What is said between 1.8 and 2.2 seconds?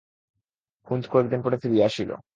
আসিল।